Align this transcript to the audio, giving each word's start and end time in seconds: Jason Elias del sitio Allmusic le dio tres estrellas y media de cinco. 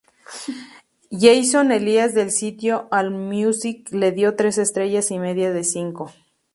Jason 1.11 1.71
Elias 1.71 2.15
del 2.15 2.31
sitio 2.31 2.87
Allmusic 2.89 3.91
le 3.91 4.11
dio 4.11 4.35
tres 4.35 4.57
estrellas 4.57 5.11
y 5.11 5.19
media 5.19 5.51
de 5.53 5.63
cinco. 5.63 6.11